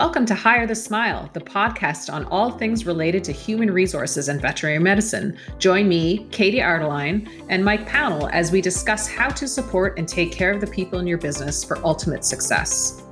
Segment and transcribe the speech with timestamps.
[0.00, 4.40] Welcome to Hire the Smile, the podcast on all things related to human resources and
[4.40, 5.36] veterinary medicine.
[5.58, 10.32] Join me, Katie Ardeline, and Mike Pownall as we discuss how to support and take
[10.32, 13.02] care of the people in your business for ultimate success.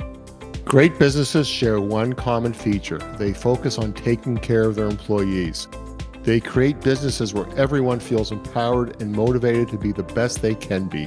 [0.65, 5.69] Great businesses share one common feature they focus on taking care of their employees.
[6.23, 10.85] They create businesses where everyone feels empowered and motivated to be the best they can
[10.85, 11.07] be.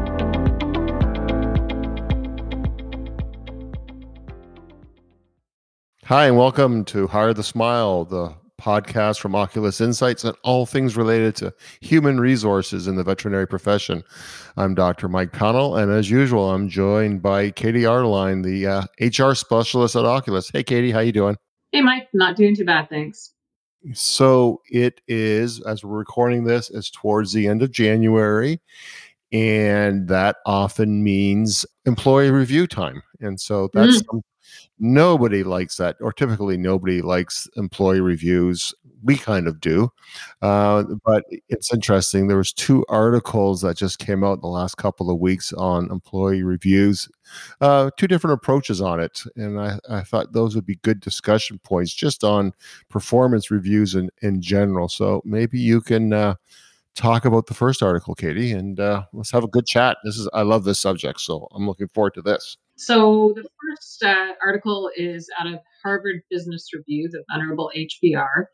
[6.11, 10.97] Hi, and welcome to Hire the Smile, the podcast from Oculus Insights and all things
[10.97, 14.03] related to human resources in the veterinary profession.
[14.57, 15.07] I'm Dr.
[15.07, 20.03] Mike Pownall, and as usual, I'm joined by Katie Ardeline, the uh, HR specialist at
[20.03, 20.51] Oculus.
[20.51, 21.37] Hey, Katie, how you doing?
[21.71, 22.09] Hey, Mike.
[22.11, 23.31] Not doing too bad, thanks.
[23.93, 28.59] So it is, as we're recording this, is towards the end of January,
[29.31, 33.03] and that often means employee review time.
[33.19, 34.21] And so that's mm.
[34.79, 38.73] Nobody likes that, or typically nobody likes employee reviews.
[39.03, 39.91] We kind of do,
[40.41, 42.27] uh, but it's interesting.
[42.27, 45.89] There was two articles that just came out in the last couple of weeks on
[45.91, 47.07] employee reviews,
[47.61, 51.59] uh, two different approaches on it, and I, I thought those would be good discussion
[51.63, 52.51] points just on
[52.89, 54.89] performance reviews in in general.
[54.89, 56.11] So maybe you can.
[56.13, 56.35] Uh,
[56.95, 59.97] talk about the first article, Katie, and uh, let's have a good chat.
[60.03, 62.57] This is I love this subject, so I'm looking forward to this.
[62.77, 68.45] So the first uh, article is out of Harvard Business Review, the venerable HBR,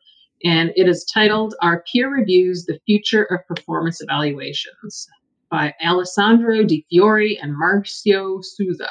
[0.44, 5.08] and it is titled "Are Peer Reviews: The Future of Performance Evaluations"
[5.50, 8.90] by Alessandro Di Fiore and Marcio Souza.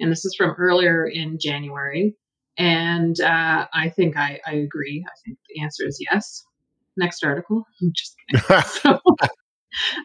[0.00, 2.16] And this is from earlier in January.
[2.58, 5.04] And uh, I think I, I agree.
[5.06, 6.44] I think the answer is yes.
[6.96, 7.64] Next article.
[7.82, 8.62] I'm just kidding.
[8.62, 9.00] so,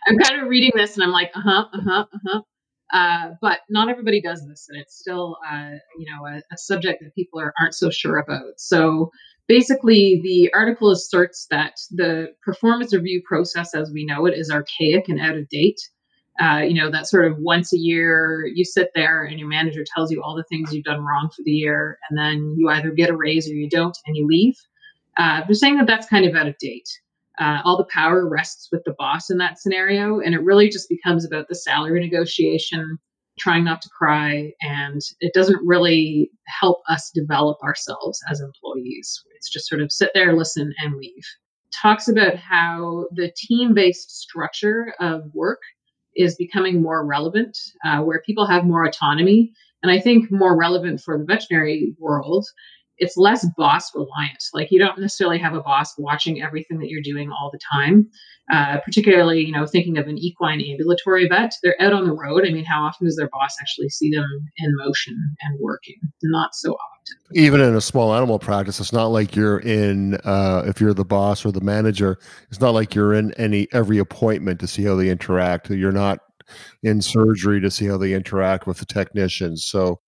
[0.08, 2.42] I'm kind of reading this and I'm like, uh huh, uh huh, uh huh.
[2.94, 7.02] Uh, but not everybody does this, and it's still, uh, you know, a, a, subject
[7.02, 8.54] that people are, aren't so sure about.
[8.58, 9.12] So
[9.48, 15.10] basically, the article asserts that the performance review process, as we know it, is archaic
[15.10, 15.82] and out of date.
[16.40, 19.84] Uh, you know, that sort of once a year you sit there and your manager
[19.96, 22.92] tells you all the things you've done wrong for the year, and then you either
[22.92, 24.56] get a raise or you don't, and you leave.
[25.18, 26.88] Uh, they're saying that that's kind of out of date.
[27.40, 30.20] Uh, all the power rests with the boss in that scenario.
[30.20, 32.98] And it really just becomes about the salary negotiation,
[33.40, 34.52] trying not to cry.
[34.62, 39.22] And it doesn't really help us develop ourselves as employees.
[39.36, 41.24] It's just sort of sit there, listen, and leave.
[41.74, 45.60] Talks about how the team based structure of work
[46.16, 47.56] is becoming more relevant,
[47.86, 49.52] uh, where people have more autonomy.
[49.84, 52.48] And I think more relevant for the veterinary world
[52.98, 54.44] it's less boss reliant.
[54.54, 58.08] Like you don't necessarily have a boss watching everything that you're doing all the time.
[58.50, 62.48] Uh, particularly, you know, thinking of an equine ambulatory vet, they're out on the road.
[62.48, 64.26] I mean, how often does their boss actually see them
[64.58, 65.96] in motion and working?
[66.24, 67.18] Not so often.
[67.34, 70.16] Even in a small animal practice, it's not like you're in.
[70.24, 72.18] Uh, if you're the boss or the manager,
[72.50, 75.70] it's not like you're in any every appointment to see how they interact.
[75.70, 76.20] You're not
[76.84, 79.66] in surgery to see how they interact with the technicians.
[79.66, 80.00] So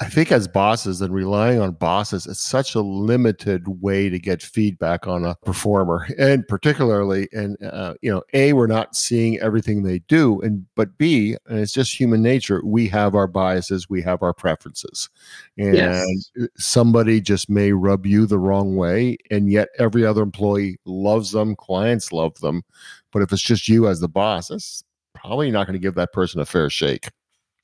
[0.00, 4.40] I think as bosses and relying on bosses is such a limited way to get
[4.40, 9.82] feedback on a performer, and particularly, and uh, you know, a we're not seeing everything
[9.82, 12.62] they do, and but b, and it's just human nature.
[12.64, 15.08] We have our biases, we have our preferences,
[15.56, 16.30] and yes.
[16.56, 21.56] somebody just may rub you the wrong way, and yet every other employee loves them,
[21.56, 22.62] clients love them,
[23.10, 26.12] but if it's just you as the boss, that's probably not going to give that
[26.12, 27.10] person a fair shake.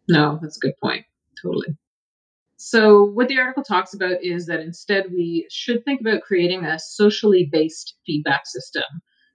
[0.08, 1.04] No, that's a good point.
[1.40, 1.76] Totally.
[2.66, 6.78] So, what the article talks about is that instead we should think about creating a
[6.78, 8.84] socially based feedback system,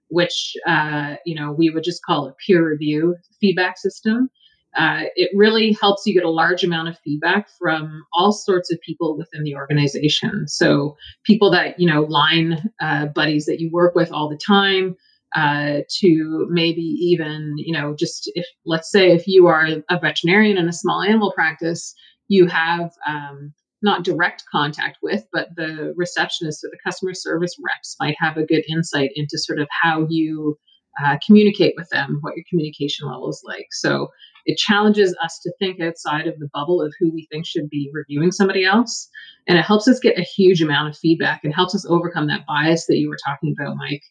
[0.08, 4.30] which uh, you know we would just call a peer review feedback system.
[4.76, 8.80] Uh, it really helps you get a large amount of feedback from all sorts of
[8.80, 10.48] people within the organization.
[10.48, 14.96] So, people that you know, line uh, buddies that you work with all the time.
[15.36, 20.58] Uh, to maybe even you know just if let's say if you are a veterinarian
[20.58, 21.94] in a small animal practice
[22.30, 27.96] you have um, not direct contact with, but the receptionist or the customer service reps
[27.98, 30.56] might have a good insight into sort of how you
[31.04, 33.66] uh, communicate with them, what your communication level is like.
[33.72, 34.08] So
[34.46, 37.90] it challenges us to think outside of the bubble of who we think should be
[37.92, 39.08] reviewing somebody else.
[39.48, 42.46] And it helps us get a huge amount of feedback and helps us overcome that
[42.46, 44.02] bias that you were talking about, Mike.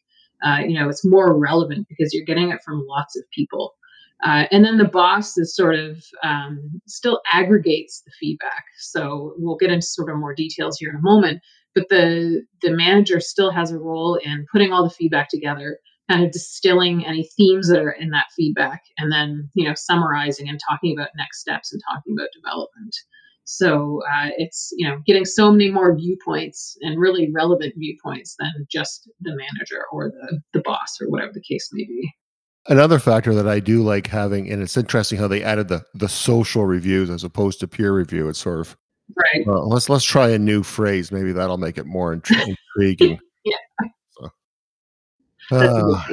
[0.44, 3.76] Uh, you know, it's more relevant because you're getting it from lots of people.
[4.24, 8.66] Uh, and then the boss is sort of um, still aggregates the feedback.
[8.78, 11.42] So we'll get into sort of more details here in a moment.
[11.76, 15.80] But the the manager still has a role in putting all the feedback together,
[16.10, 20.50] kind of distilling any themes that are in that feedback, and then you know summarizing
[20.50, 22.96] and talking about next steps and talking about development.
[23.46, 28.52] So uh, it's you know getting so many more viewpoints and really relevant viewpoints than
[28.70, 32.12] just the manager or the the boss or whatever the case may be.
[32.68, 36.10] Another factor that I do like having, and it's interesting how they added the the
[36.10, 38.30] social reviews as opposed to peer review.
[38.30, 38.78] It's sort of
[39.16, 39.48] right.
[39.48, 41.12] Uh, let's let's try a new phrase.
[41.12, 43.20] Maybe that'll make it more intri- intriguing.
[43.44, 43.88] yeah.
[44.20, 46.06] So, uh,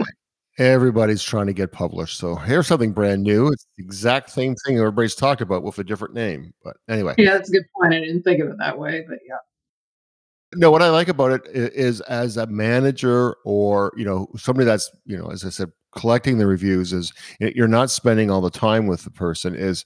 [0.58, 2.19] everybody's trying to get published.
[2.19, 3.49] So here's something brand new.
[3.49, 6.52] It's the exact same thing everybody's talked about with a different name.
[6.64, 7.14] But anyway.
[7.19, 7.94] Yeah, that's a good point.
[7.94, 9.37] I didn't think of it that way, but yeah.
[10.54, 14.90] No, what I like about it is as a manager or, you know, somebody that's,
[15.04, 18.87] you know, as I said, collecting the reviews is you're not spending all the time
[18.87, 19.84] with the person is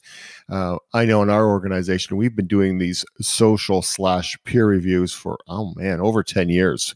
[0.51, 5.39] uh, i know in our organization we've been doing these social slash peer reviews for
[5.49, 6.95] oh man over 10 years.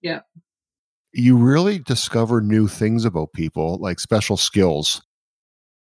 [0.00, 0.20] Yeah.
[1.12, 5.02] You really discover new things about people like special skills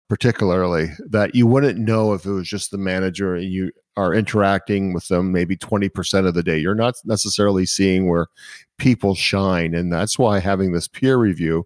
[0.09, 4.93] particularly that you wouldn't know if it was just the manager and you are interacting
[4.93, 6.57] with them maybe 20% of the day.
[6.57, 8.27] You're not necessarily seeing where
[8.77, 11.65] people shine and that's why having this peer review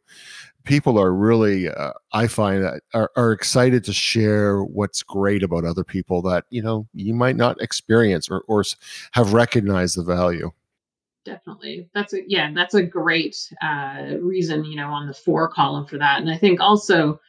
[0.68, 5.64] people are really uh, i find that are, are, excited to share what's great about
[5.64, 8.64] other people that you know you might not experience or, or
[9.14, 10.52] have recognized the value.
[11.26, 11.90] Definitely.
[11.94, 15.98] That's a yeah that's a great uh, reason you know on the four column for
[15.98, 16.22] that.
[16.22, 17.20] And i think also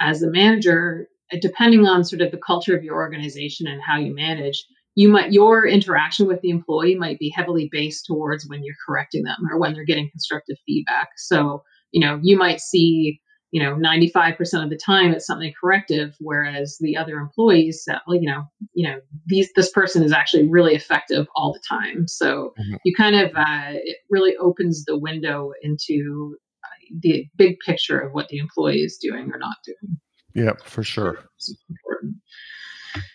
[0.00, 3.98] as a manager uh, depending on sort of the culture of your organization and how
[3.98, 8.64] you manage you might your interaction with the employee might be heavily based towards when
[8.64, 11.10] you're correcting them or when they're getting constructive feedback.
[11.16, 11.62] So
[11.92, 13.20] you know you might see
[13.50, 18.20] you know 95% of the time it's something corrective whereas the other employees say, well,
[18.20, 18.44] you know
[18.74, 22.06] you know these this person is actually really effective all the time.
[22.06, 22.76] So mm-hmm.
[22.84, 28.12] you kind of uh, it really opens the window into uh, the big picture of
[28.12, 29.98] what the employee is doing or not doing.
[30.34, 31.18] Yeah for sure.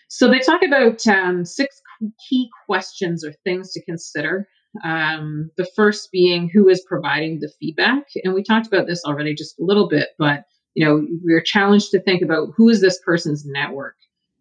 [0.08, 1.80] So they talk about um, six
[2.28, 4.46] key questions or things to consider
[4.82, 8.04] um, the first being who is providing the feedback.
[8.24, 10.44] And we talked about this already just a little bit, but
[10.74, 13.94] you know, we're challenged to think about who is this person's network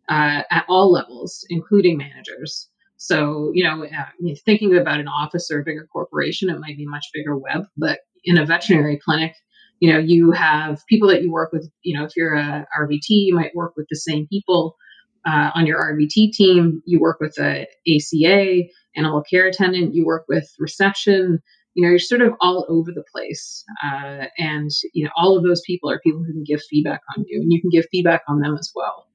[0.09, 2.69] uh, at all levels, including managers.
[2.97, 6.87] So, you know, uh, thinking about an office or a bigger corporation, it might be
[6.87, 9.35] much bigger web, but in a veterinary clinic,
[9.79, 11.69] you know, you have people that you work with.
[11.81, 14.77] You know, if you're a RVT, you might work with the same people
[15.25, 16.81] uh, on your RVT team.
[16.85, 18.63] You work with a ACA
[18.95, 21.41] animal care attendant, you work with reception,
[21.73, 23.63] you know, you're sort of all over the place.
[23.83, 27.25] Uh, and, you know, all of those people are people who can give feedback on
[27.27, 29.07] you and you can give feedback on them as well.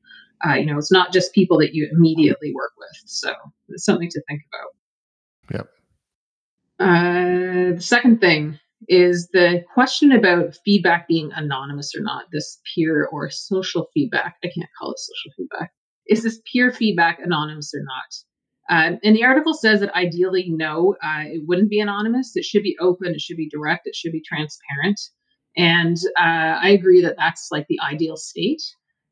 [0.47, 3.03] Uh, you know, it's not just people that you immediately work with.
[3.07, 3.33] So
[3.69, 5.59] it's something to think about.
[5.59, 5.69] Yep.
[6.81, 8.59] Uh, the second thing
[8.89, 14.37] is the question about feedback being anonymous or not, this peer or social feedback.
[14.45, 15.73] I can't call it social feedback.
[16.09, 18.15] Is this peer feedback anonymous or not?
[18.71, 22.33] Um, and the article says that ideally, no, uh, it wouldn't be anonymous.
[22.37, 23.15] It should be open.
[23.15, 23.87] It should be direct.
[23.87, 25.01] It should be transparent.
[25.57, 28.63] And uh, I agree that that's like the ideal state.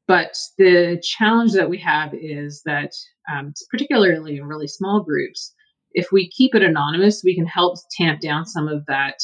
[0.06, 2.92] But the challenge that we have is that,
[3.32, 5.52] um, particularly in really small groups,
[5.92, 9.18] if we keep it anonymous, we can help tamp down some of that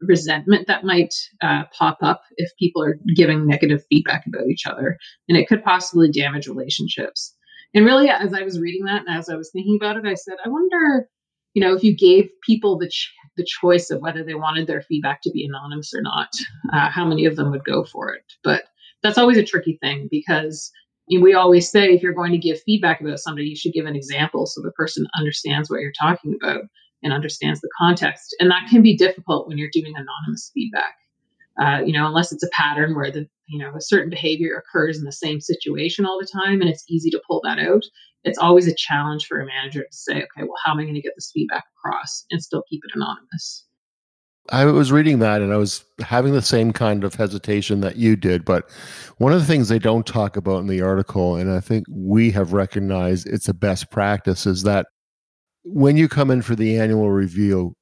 [0.00, 4.96] resentment that might uh, pop up if people are giving negative feedback about each other.
[5.28, 7.34] And it could possibly damage relationships.
[7.74, 10.14] And really, as I was reading that and as I was thinking about it, I
[10.14, 11.08] said, I wonder,
[11.54, 14.82] you know, if you gave people the ch- the choice of whether they wanted their
[14.82, 16.28] feedback to be anonymous or not,
[16.72, 18.24] uh, how many of them would go for it?
[18.42, 18.64] But
[19.02, 20.72] that's always a tricky thing because
[21.08, 23.96] we always say if you're going to give feedback about somebody, you should give an
[23.96, 26.62] example so the person understands what you're talking about
[27.02, 28.34] and understands the context.
[28.40, 30.94] And that can be difficult when you're doing anonymous feedback.
[31.60, 34.98] Uh, you know, unless it's a pattern where the you know a certain behavior occurs
[34.98, 37.82] in the same situation all the time, and it's easy to pull that out.
[38.24, 40.94] It's always a challenge for a manager to say, okay, well, how am I going
[40.94, 43.64] to get this feedback across and still keep it anonymous?
[44.50, 48.16] I was reading that and I was having the same kind of hesitation that you
[48.16, 48.44] did.
[48.44, 48.70] But
[49.18, 52.30] one of the things they don't talk about in the article, and I think we
[52.30, 54.86] have recognized it's a best practice, is that
[55.72, 57.74] when you come in for the annual review,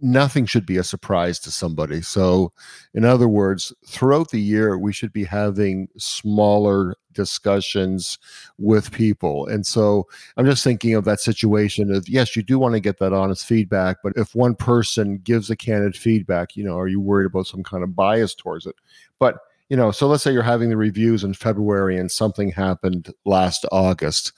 [0.00, 2.02] nothing should be a surprise to somebody.
[2.02, 2.52] So,
[2.94, 8.18] in other words, throughout the year, we should be having smaller discussions
[8.58, 9.46] with people.
[9.46, 10.06] And so,
[10.36, 13.46] I'm just thinking of that situation of yes, you do want to get that honest
[13.46, 17.46] feedback, but if one person gives a candid feedback, you know, are you worried about
[17.46, 18.76] some kind of bias towards it?
[19.18, 19.38] But
[19.70, 23.64] you know, so let's say you're having the reviews in February and something happened last
[23.70, 24.32] August.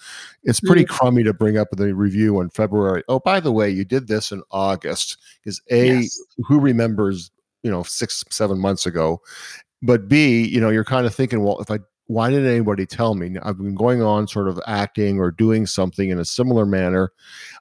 [0.45, 0.95] It's pretty mm-hmm.
[0.95, 3.03] crummy to bring up the review in February.
[3.09, 5.17] Oh, by the way, you did this in August.
[5.43, 6.21] Because A, yes.
[6.47, 7.31] who remembers,
[7.63, 9.23] you know, six, seven months ago?
[9.81, 13.15] But B, you know, you're kind of thinking, well, if I why didn't anybody tell
[13.15, 13.37] me?
[13.43, 17.13] I've been going on sort of acting or doing something in a similar manner.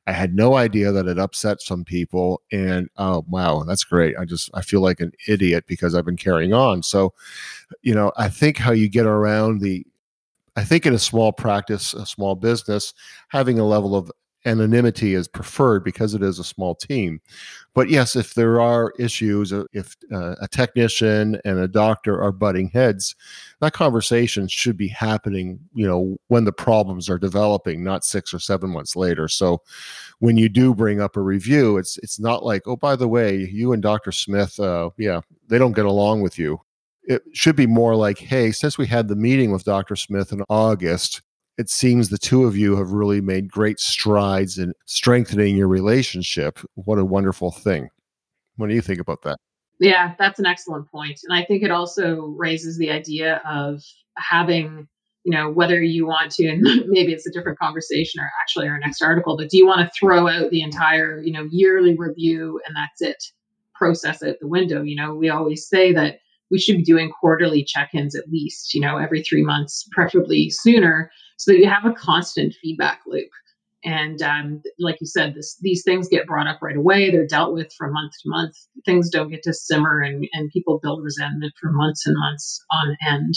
[0.07, 2.41] I had no idea that it upset some people.
[2.51, 4.15] And oh, wow, that's great.
[4.17, 6.83] I just, I feel like an idiot because I've been carrying on.
[6.83, 7.13] So,
[7.81, 9.85] you know, I think how you get around the,
[10.55, 12.93] I think in a small practice, a small business,
[13.29, 14.11] having a level of
[14.45, 17.21] anonymity is preferred because it is a small team.
[17.73, 22.31] But yes, if there are issues, uh, if uh, a technician and a doctor are
[22.31, 23.15] butting heads,
[23.61, 28.39] that conversation should be happening, you know, when the problems are developing, not six or
[28.39, 29.27] seven months later.
[29.27, 29.61] So
[30.19, 33.37] when you do bring up a review, it's it's not like, oh, by the way,
[33.37, 34.11] you and Dr.
[34.11, 36.59] Smith, uh, yeah, they don't get along with you.
[37.03, 39.95] It should be more like, hey, since we had the meeting with Dr.
[39.95, 41.21] Smith in August,
[41.57, 46.59] it seems the two of you have really made great strides in strengthening your relationship.
[46.75, 47.89] What a wonderful thing.
[48.55, 49.37] What do you think about that?
[49.79, 51.19] Yeah, that's an excellent point.
[51.27, 53.81] And I think it also raises the idea of
[54.17, 54.87] having,
[55.23, 58.79] you know, whether you want to, and maybe it's a different conversation or actually our
[58.79, 62.61] next article, but do you want to throw out the entire, you know, yearly review
[62.67, 63.23] and that's it,
[63.73, 64.83] process out the window?
[64.83, 66.19] You know, we always say that
[66.51, 70.49] we should be doing quarterly check ins at least, you know, every three months, preferably
[70.51, 71.09] sooner
[71.41, 73.29] so you have a constant feedback loop.
[73.83, 77.09] And um, like you said, this, these things get brought up right away.
[77.09, 78.53] They're dealt with from month to month.
[78.85, 82.95] Things don't get to simmer, and, and people build resentment for months and months on
[83.07, 83.33] end.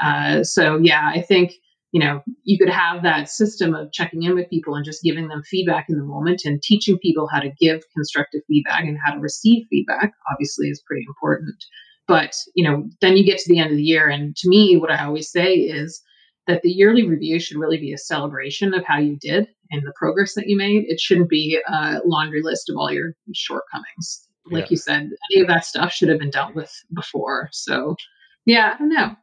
[0.00, 1.54] Uh, so, yeah, I think
[1.90, 5.26] you know you could have that system of checking in with people and just giving
[5.26, 9.12] them feedback in the moment and teaching people how to give constructive feedback and how
[9.12, 10.12] to receive feedback.
[10.30, 11.56] Obviously, is pretty important.
[12.06, 14.76] But you know, then you get to the end of the year, and to me,
[14.76, 16.00] what I always say is
[16.50, 19.92] that the yearly review should really be a celebration of how you did and the
[19.96, 20.84] progress that you made.
[20.88, 24.26] It shouldn't be a laundry list of all your shortcomings.
[24.50, 24.70] Like yeah.
[24.70, 27.48] you said, any of that stuff should have been dealt with before.
[27.52, 27.94] So,
[28.46, 29.14] yeah, I don't know.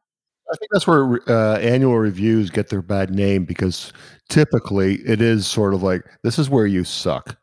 [0.49, 3.91] I think that's where uh, annual reviews get their bad name because
[4.29, 7.37] typically it is sort of like this is where you suck.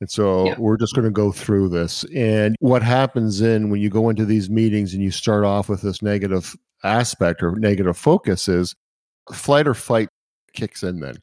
[0.00, 0.54] And so yeah.
[0.58, 2.04] we're just going to go through this.
[2.14, 5.82] And what happens in when you go into these meetings and you start off with
[5.82, 8.74] this negative aspect or negative focus is
[9.32, 10.08] flight or fight
[10.52, 11.16] kicks in then.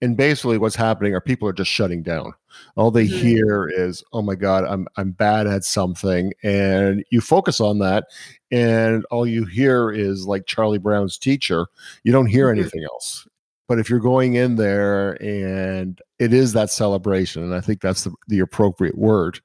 [0.00, 2.32] And basically what's happening are people are just shutting down.
[2.76, 3.26] All they mm-hmm.
[3.26, 8.04] hear is, "Oh my god, I'm I'm bad at something." And you focus on that
[8.50, 11.66] and all you hear is like Charlie Brown's teacher.
[12.04, 12.60] You don't hear mm-hmm.
[12.60, 13.26] anything else.
[13.66, 18.04] But if you're going in there and it is that celebration, and I think that's
[18.04, 19.40] the, the appropriate word,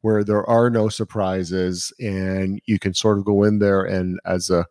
[0.00, 4.48] where there are no surprises and you can sort of go in there and as
[4.48, 4.64] a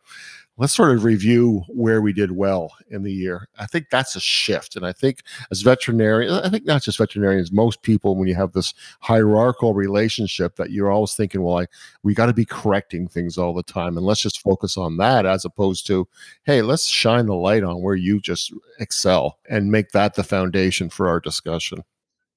[0.57, 3.49] let's sort of review where we did well in the year.
[3.59, 4.75] I think that's a shift.
[4.75, 5.21] And I think
[5.51, 10.55] as veterinarians, I think not just veterinarians, most people, when you have this hierarchical relationship
[10.55, 11.65] that you're always thinking, well, I,
[12.03, 13.97] we got to be correcting things all the time.
[13.97, 16.07] And let's just focus on that as opposed to,
[16.45, 20.89] hey, let's shine the light on where you just excel and make that the foundation
[20.89, 21.83] for our discussion.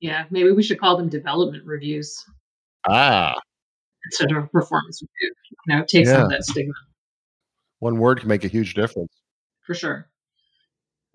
[0.00, 2.24] Yeah, maybe we should call them development reviews.
[2.88, 3.38] Ah.
[4.06, 5.34] Instead of performance review.
[5.66, 6.12] You know, take yeah.
[6.14, 6.72] some of that stigma
[7.78, 9.12] one word can make a huge difference.
[9.66, 10.08] For sure.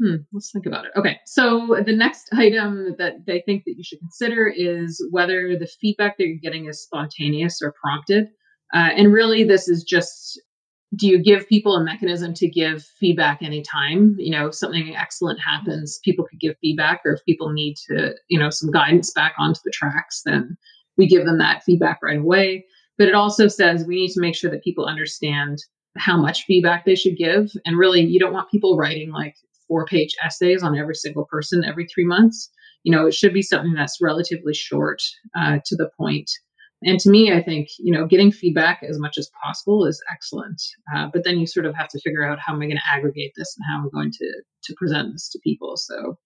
[0.01, 0.91] Hmm, let's think about it.
[0.95, 5.67] Okay, so the next item that they think that you should consider is whether the
[5.79, 8.27] feedback that you're getting is spontaneous or prompted.
[8.73, 10.41] Uh, and really, this is just
[10.95, 15.39] do you give people a mechanism to give feedback anytime you know if something excellent
[15.39, 19.33] happens people could give feedback or if people need to you know some guidance back
[19.39, 20.55] onto the tracks then
[20.97, 22.63] we give them that feedback right away
[22.97, 25.57] but it also says we need to make sure that people understand
[25.97, 27.51] how much feedback they should give.
[27.65, 29.35] And really, you don't want people writing like
[29.67, 32.49] four page essays on every single person every three months.
[32.83, 35.01] You know, it should be something that's relatively short
[35.37, 36.29] uh, to the point.
[36.85, 40.61] And to me, I think, you know, getting feedback as much as possible is excellent.
[40.93, 42.93] Uh, but then you sort of have to figure out how am I going to
[42.93, 45.77] aggregate this and how I'm going to, to present this to people.
[45.77, 46.17] So,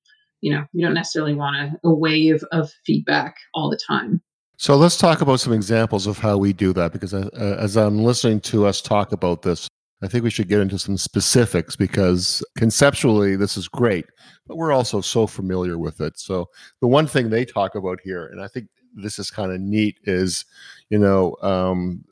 [0.42, 4.22] you know, you don't necessarily want a, a wave of feedback all the time.
[4.60, 8.00] So let's talk about some examples of how we do that because uh, as I'm
[8.04, 9.68] listening to us talk about this,
[10.02, 14.06] I think we should get into some specifics because conceptually this is great,
[14.48, 16.20] but we're also so familiar with it.
[16.20, 16.48] So
[16.82, 20.00] the one thing they talk about here, and I think this is kind of neat
[20.04, 20.44] is,
[20.90, 22.04] you know, um,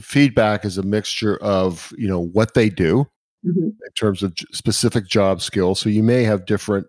[0.00, 3.06] feedback is a mixture of you know what they do
[3.44, 3.64] mm-hmm.
[3.64, 5.80] in terms of specific job skills.
[5.80, 6.86] So you may have different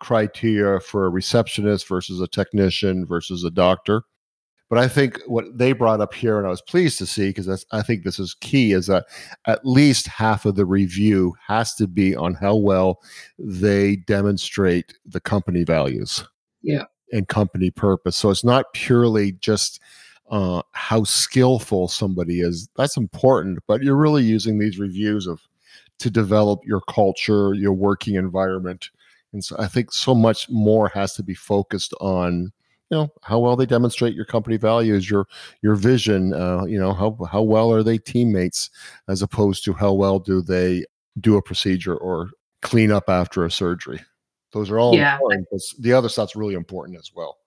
[0.00, 4.02] criteria for a receptionist versus a technician versus a doctor.
[4.68, 7.64] But I think what they brought up here, and I was pleased to see because
[7.70, 9.06] I think this is key, is that
[9.46, 13.00] at least half of the review has to be on how well
[13.38, 16.24] they demonstrate the company values.
[16.62, 16.84] Yeah.
[17.12, 18.16] And company purpose.
[18.16, 19.80] So it's not purely just
[20.30, 22.68] uh, how skillful somebody is.
[22.76, 25.40] That's important, but you're really using these reviews of
[25.98, 28.90] to develop your culture, your working environment,
[29.32, 32.52] and so I think so much more has to be focused on
[32.90, 35.26] you know how well they demonstrate your company values your
[35.62, 38.70] your vision uh, you know how how well are they teammates
[39.08, 40.84] as opposed to how well do they
[41.20, 42.30] do a procedure or
[42.62, 44.00] clean up after a surgery.
[44.52, 45.14] Those are all yeah.
[45.14, 47.38] important but the other stuff's really important as well.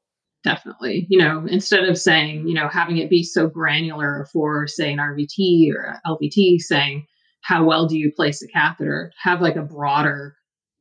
[0.44, 1.08] Definitely.
[1.10, 5.00] You know instead of saying you know having it be so granular for say an
[5.00, 7.06] rvt or lvt saying
[7.42, 9.12] how well do you place a catheter?
[9.22, 10.36] Have like a broader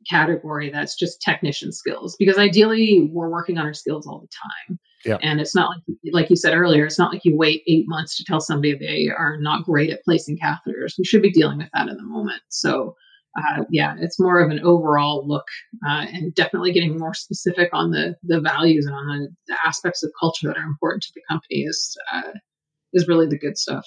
[0.08, 4.78] category that's just technician skills because ideally we're working on our skills all the time.
[5.04, 5.18] Yeah.
[5.22, 8.16] and it's not like like you said earlier it's not like you wait eight months
[8.16, 10.94] to tell somebody they are not great at placing catheters.
[10.98, 12.42] We should be dealing with that in the moment.
[12.48, 12.96] So
[13.38, 15.46] uh, yeah it's more of an overall look
[15.88, 20.02] uh, and definitely getting more specific on the the values and on the, the aspects
[20.02, 22.32] of culture that are important to the company is uh,
[22.94, 23.86] is really the good stuff.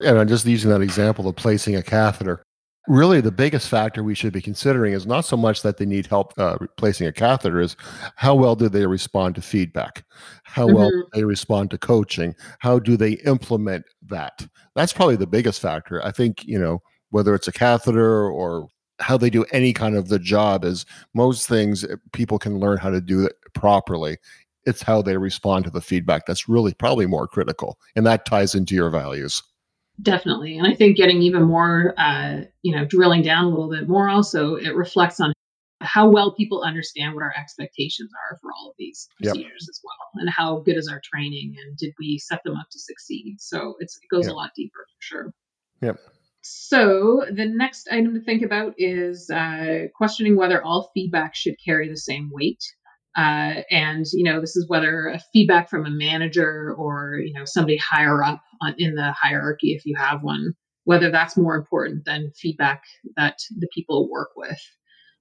[0.00, 2.42] And i'm just using that example of placing a catheter
[2.88, 6.06] really the biggest factor we should be considering is not so much that they need
[6.06, 7.76] help uh, replacing a catheter is
[8.16, 10.04] how well do they respond to feedback?
[10.42, 10.76] How mm-hmm.
[10.76, 12.34] well do they respond to coaching?
[12.58, 14.46] How do they implement that?
[14.74, 16.04] That's probably the biggest factor.
[16.04, 18.68] I think you know whether it's a catheter or
[19.00, 22.78] how they do any kind of the job is most things eh, people can learn
[22.78, 24.16] how to do it properly.
[24.64, 28.54] It's how they respond to the feedback that's really probably more critical and that ties
[28.54, 29.42] into your values
[30.00, 30.56] Definitely.
[30.56, 34.08] And I think getting even more, uh, you know, drilling down a little bit more
[34.08, 35.32] also, it reflects on
[35.80, 39.68] how well people understand what our expectations are for all of these procedures yep.
[39.68, 42.78] as well and how good is our training and did we set them up to
[42.78, 44.32] succeed so it's it goes yep.
[44.32, 45.32] a lot deeper for sure
[45.80, 45.98] yep
[46.42, 51.88] so the next item to think about is uh, questioning whether all feedback should carry
[51.88, 52.64] the same weight
[53.16, 57.44] uh, and you know this is whether a feedback from a manager or you know
[57.44, 62.06] somebody higher up on, in the hierarchy if you have one whether that's more important
[62.06, 62.82] than feedback
[63.14, 64.58] that the people work with.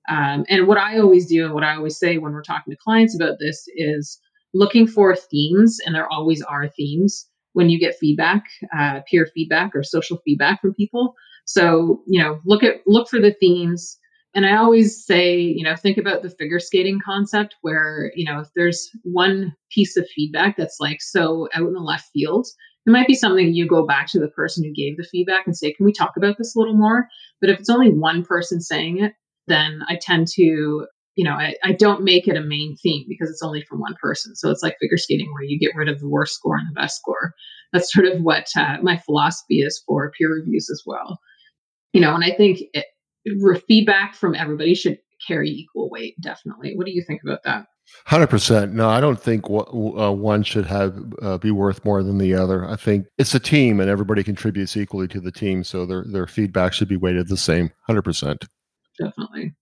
[0.08, 2.78] Um, and what i always do and what i always say when we're talking to
[2.82, 4.18] clients about this is
[4.54, 8.44] looking for themes and there always are themes when you get feedback
[8.78, 11.14] uh, peer feedback or social feedback from people.
[11.46, 13.98] So you know look at look for the themes.
[14.34, 18.40] And I always say, you know, think about the figure skating concept where, you know,
[18.40, 22.46] if there's one piece of feedback that's like so out in the left field,
[22.88, 25.56] it might be something you go back to the person who gave the feedback and
[25.56, 27.08] say, can we talk about this a little more?
[27.42, 29.14] But if it's only one person saying it,
[29.46, 33.30] then I tend to, you know, I, I don't make it a main theme because
[33.30, 34.36] it's only from one person.
[34.38, 36.80] So it's like figure skating where you get rid of the worst score and the
[36.80, 37.34] best score.
[37.74, 41.20] That's sort of what uh, my philosophy is for peer reviews as well.
[41.92, 42.86] You know, and I think it,
[43.68, 46.16] feedback from everybody should carry equal weight.
[46.22, 46.76] Definitely.
[46.76, 47.66] What do you think about that?
[48.06, 48.74] Hundred percent.
[48.74, 52.68] No, I don't think uh, one should have uh, be worth more than the other.
[52.68, 56.28] I think it's a team, and everybody contributes equally to the team, so their their
[56.28, 57.72] feedback should be weighted the same.
[57.86, 58.46] Hundred percent.
[59.00, 59.54] Definitely.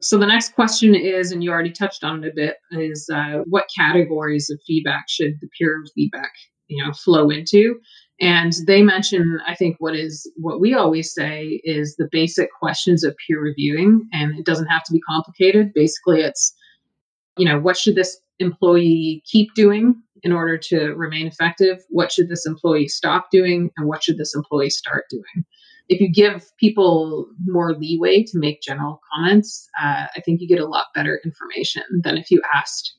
[0.00, 3.42] So the next question is, and you already touched on it a bit, is uh,
[3.46, 6.32] what categories of feedback should the peer feedback
[6.68, 7.78] you know flow into?
[8.20, 13.02] And they mention, I think, what is what we always say is the basic questions
[13.02, 15.72] of peer reviewing, and it doesn't have to be complicated.
[15.74, 16.54] Basically, it's,
[17.36, 21.78] you know, what should this employee keep doing in order to remain effective?
[21.88, 23.70] What should this employee stop doing?
[23.76, 25.44] And what should this employee start doing?
[25.88, 30.60] If you give people more leeway to make general comments, uh, I think you get
[30.60, 32.94] a lot better information than if you asked.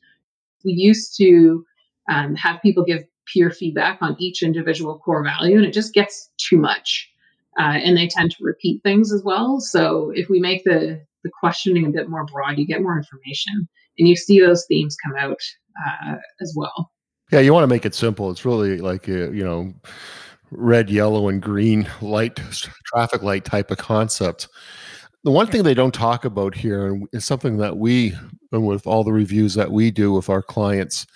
[0.66, 1.66] We used to
[2.12, 6.30] um, have people give peer feedback on each individual core value, and it just gets
[6.38, 7.10] too much.
[7.58, 9.60] Uh, and they tend to repeat things as well.
[9.60, 13.70] So if we make the the questioning a bit more broad, you get more information,
[13.98, 15.40] and you see those themes come out
[15.86, 16.92] uh, as well.
[17.32, 18.30] Yeah, you want to make it simple.
[18.30, 19.74] It's really like a, you know,
[20.52, 22.40] red, yellow, and green light
[22.86, 24.48] traffic light type of concept.
[25.24, 28.14] The one thing they don't talk about here is something that we,
[28.52, 31.08] and with all the reviews that we do with our clients,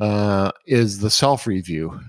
[0.00, 2.00] uh, is the self review.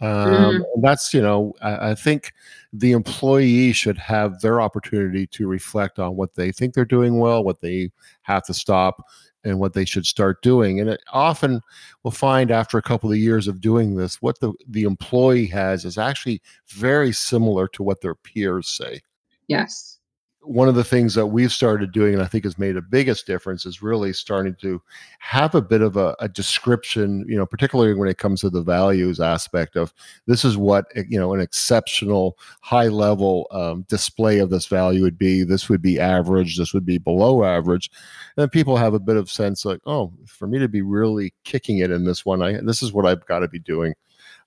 [0.00, 0.64] Um, mm.
[0.82, 2.32] That's, you know, I, I, think
[2.72, 7.42] the employee should have their opportunity to reflect on what they think they're doing well,
[7.42, 7.90] what they
[8.22, 9.02] have to stop,
[9.44, 10.80] and what they should start doing.
[10.80, 11.60] And it often
[12.02, 15.84] we'll find after a couple of years of doing this, what the, the employee has
[15.84, 19.00] is actually very similar to what their peers say.
[19.46, 19.97] Yes
[20.42, 23.26] one of the things that we've started doing and i think has made a biggest
[23.26, 24.80] difference is really starting to
[25.18, 28.62] have a bit of a, a, description you know particularly when it comes to the
[28.62, 29.92] values aspect of
[30.26, 35.02] this is what eh, you know an exceptional high level um, display of this value
[35.02, 35.42] would be.
[35.42, 36.56] This would be average.
[36.56, 37.90] This would be below average.
[38.36, 41.78] And people have a bit of sense like oh for me to be really kicking
[41.78, 43.94] it in this one i this is what i've got to be doing.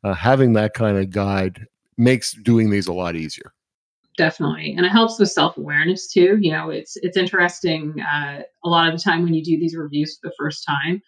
[0.04, 3.54] Uh, having that kind of guide makes doing these a lot easier
[4.18, 4.74] definitely.
[4.76, 8.98] And it helps with self-awareness too you know it's it's interesting uh, a lot of
[8.98, 11.02] the time when you do these reviews for the first time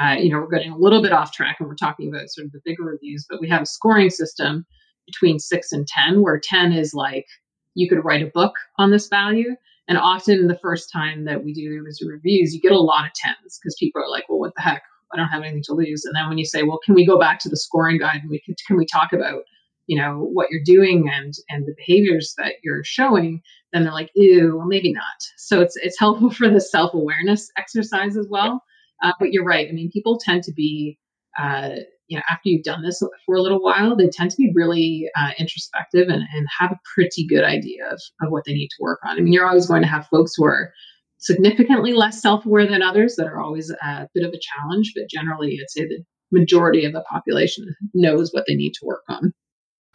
[0.00, 2.46] uh, you know we're getting a little bit off track and we're talking about sort
[2.46, 4.64] of the bigger reviews but we have a scoring system
[5.06, 7.26] between 6 and 10 where 10 is like
[7.74, 9.54] you could write a book on this value.
[9.88, 13.10] And often the first time that we do these reviews you get a lot of
[13.12, 14.82] 10s because people are like well what the heck?
[15.12, 16.04] I don't have anything to lose.
[16.04, 18.30] And then when you say well can we go back to the scoring guide and
[18.30, 19.42] we can, can we talk about
[19.90, 24.10] you know what you're doing and and the behaviors that you're showing then they're like
[24.14, 25.18] ew well maybe not.
[25.36, 28.62] So it's it's helpful for the self-awareness exercise as well.
[29.02, 29.68] Uh, but you're right.
[29.68, 30.96] I mean people tend to be
[31.42, 31.70] uh,
[32.06, 35.08] you know after you've done this for a little while they tend to be really
[35.18, 38.82] uh, introspective and, and have a pretty good idea of, of what they need to
[38.82, 39.18] work on.
[39.18, 40.72] I mean you're always going to have folks who are
[41.18, 45.58] significantly less self-aware than others that are always a bit of a challenge but generally
[45.60, 49.30] i'd say the majority of the population knows what they need to work on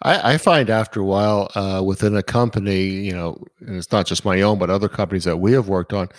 [0.02, 4.06] I, I find after a while uh, within a company, you know, and it's not
[4.06, 6.10] just my own, but other companies that we have worked on,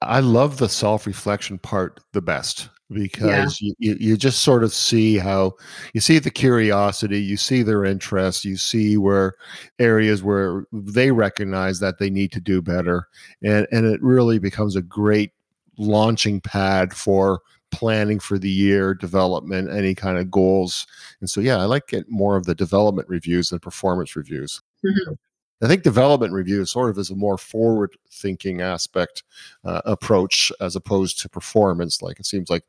[0.00, 3.72] I love the self reflection part the best because yeah.
[3.78, 5.52] you, you just sort of see how
[5.94, 9.34] you see the curiosity, you see their interest, you see where
[9.78, 13.08] areas where they recognize that they need to do better.
[13.42, 15.32] And, and it really becomes a great
[15.78, 17.40] launching pad for
[17.72, 20.86] planning for the year, development, any kind of goals.
[21.20, 24.62] And so, yeah, I like it more of the development reviews than performance reviews.
[24.84, 25.14] Mm-hmm.
[25.62, 29.22] I think development review sort of is a more forward thinking aspect
[29.64, 32.02] uh, approach as opposed to performance.
[32.02, 32.64] Like it seems like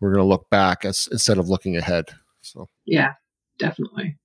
[0.00, 2.06] we're going to look back as, instead of looking ahead.
[2.40, 3.12] So, yeah,
[3.58, 4.16] definitely.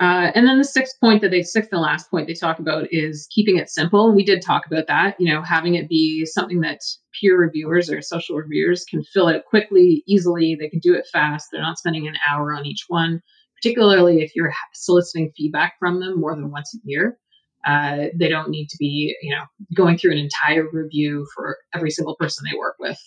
[0.00, 2.86] Uh, and then the sixth point that they sixth and last point they talk about
[2.92, 4.06] is keeping it simple.
[4.06, 6.78] And we did talk about that, you know, having it be something that
[7.20, 10.54] peer reviewers or social reviewers can fill out quickly, easily.
[10.54, 11.48] They can do it fast.
[11.50, 13.20] They're not spending an hour on each one,
[13.56, 17.18] particularly if you're soliciting feedback from them more than once a year.
[17.66, 19.42] Uh, they don't need to be, you know,
[19.74, 22.98] going through an entire review for every single person they work with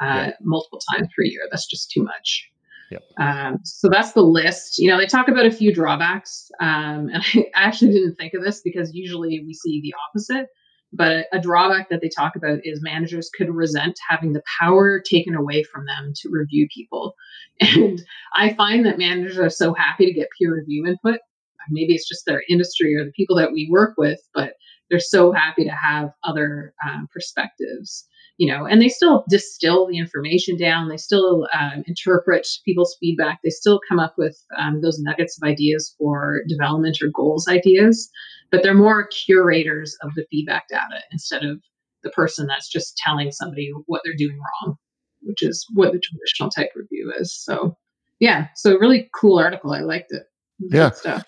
[0.00, 0.32] uh, yeah.
[0.40, 1.48] multiple times per year.
[1.50, 2.48] That's just too much.
[3.18, 4.78] Um, so that's the list.
[4.78, 8.42] You know, they talk about a few drawbacks, um, and I actually didn't think of
[8.42, 10.48] this because usually we see the opposite.
[10.90, 15.34] But a drawback that they talk about is managers could resent having the power taken
[15.34, 17.14] away from them to review people.
[17.60, 18.00] And
[18.36, 21.18] I find that managers are so happy to get peer review input.
[21.70, 24.54] Maybe it's just their industry or the people that we work with, but
[24.88, 28.06] they're so happy to have other um, perspectives
[28.38, 30.88] you know, and they still distill the information down.
[30.88, 33.40] They still um, interpret people's feedback.
[33.42, 38.08] They still come up with um, those nuggets of ideas for development or goals ideas,
[38.52, 41.60] but they're more curators of the feedback data instead of
[42.04, 44.76] the person that's just telling somebody what they're doing wrong,
[45.22, 47.36] which is what the traditional type review is.
[47.36, 47.76] So,
[48.20, 49.72] yeah, so really cool article.
[49.72, 50.22] I liked it.
[50.70, 50.90] Good yeah.
[50.90, 51.24] Stuff.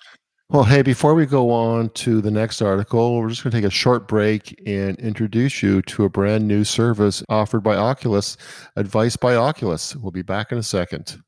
[0.50, 3.68] Well, hey, before we go on to the next article, we're just going to take
[3.68, 8.36] a short break and introduce you to a brand new service offered by Oculus,
[8.74, 9.94] Advice by Oculus.
[9.94, 11.22] We'll be back in a second.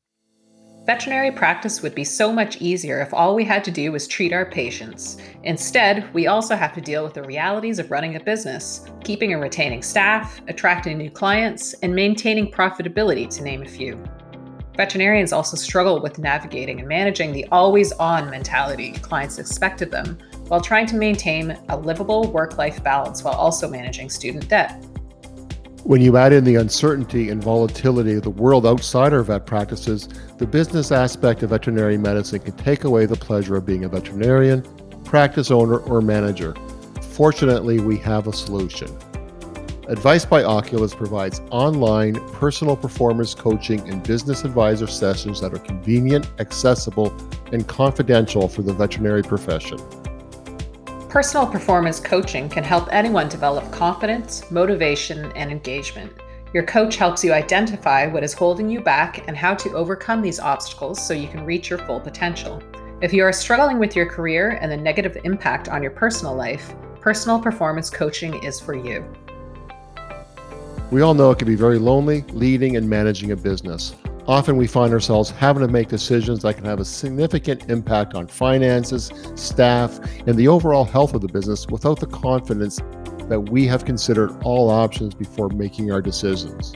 [0.85, 4.33] Veterinary practice would be so much easier if all we had to do was treat
[4.33, 5.19] our patients.
[5.43, 9.41] Instead, we also have to deal with the realities of running a business, keeping and
[9.41, 14.03] retaining staff, attracting new clients, and maintaining profitability, to name a few.
[14.75, 20.17] Veterinarians also struggle with navigating and managing the always on mentality clients expect of them
[20.47, 24.83] while trying to maintain a livable work life balance while also managing student debt.
[25.83, 30.09] When you add in the uncertainty and volatility of the world outside our vet practices,
[30.37, 34.63] the business aspect of veterinary medicine can take away the pleasure of being a veterinarian,
[35.03, 36.55] practice owner, or manager.
[37.11, 38.87] Fortunately, we have a solution.
[39.89, 46.25] Advice by Oculus provides online personal performance coaching and business advisor sessions that are convenient,
[46.39, 47.13] accessible,
[47.51, 49.77] and confidential for the veterinary profession.
[51.09, 56.13] Personal performance coaching can help anyone develop confidence, motivation, and engagement.
[56.53, 60.39] Your coach helps you identify what is holding you back and how to overcome these
[60.39, 62.63] obstacles so you can reach your full potential.
[63.01, 66.73] If you are struggling with your career and the negative impact on your personal life,
[67.01, 69.03] personal performance coaching is for you.
[70.93, 73.95] We all know it can be very lonely leading and managing a business.
[74.27, 78.27] Often we find ourselves having to make decisions that can have a significant impact on
[78.27, 82.79] finances, staff, and the overall health of the business without the confidence
[83.27, 86.75] that we have considered all options before making our decisions.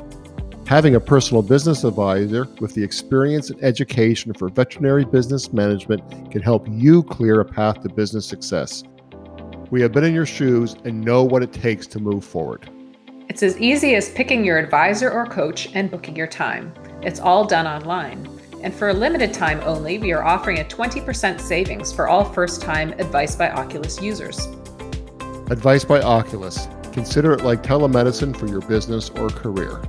[0.65, 6.41] Having a personal business advisor with the experience and education for veterinary business management can
[6.41, 8.83] help you clear a path to business success.
[9.69, 12.67] We have been in your shoes and know what it takes to move forward.
[13.29, 16.73] It's as easy as picking your advisor or coach and booking your time.
[17.01, 18.27] It's all done online.
[18.63, 22.61] And for a limited time only, we are offering a 20% savings for all first
[22.61, 24.47] time Advice by Oculus users.
[25.49, 26.67] Advice by Oculus.
[26.93, 29.81] Consider it like telemedicine for your business or career.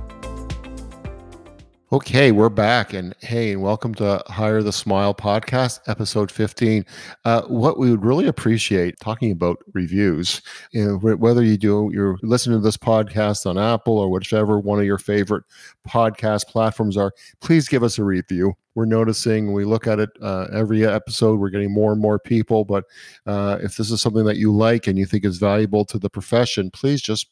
[1.91, 6.85] Okay, we're back, and hey, and welcome to Hire the Smile podcast, episode 15.
[7.25, 12.19] Uh, what we would really appreciate talking about reviews, you know, whether you do you're
[12.21, 15.43] listening to this podcast on Apple or whichever one of your favorite
[15.87, 18.53] podcast platforms are, please give us a review.
[18.75, 22.65] We're noticing we look at it uh, every episode, we're getting more and more people.
[22.65, 22.83] But
[23.25, 26.09] uh, if this is something that you like and you think is valuable to the
[26.09, 27.29] profession, please just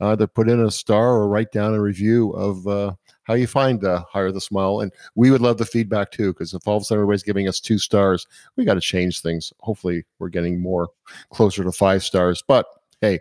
[0.00, 2.92] either put in a star or write down a review of uh,
[3.24, 4.80] how you find uh, Hire the Smile.
[4.80, 7.48] And we would love the feedback too, because if all of a sudden everybody's giving
[7.48, 9.52] us two stars, we got to change things.
[9.60, 10.88] Hopefully, we're getting more
[11.30, 12.42] closer to five stars.
[12.46, 12.66] But
[13.00, 13.20] hey,